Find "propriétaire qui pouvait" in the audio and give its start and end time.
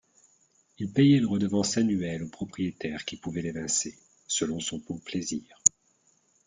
2.27-3.43